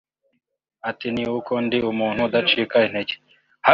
[0.89, 3.17] Ati “Ni uko ndi umuntu udacika integer